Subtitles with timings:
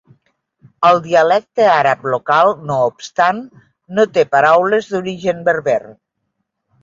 [0.87, 3.43] El dialecte àrab local no obstant
[3.99, 5.79] no té paraules d'origen berber.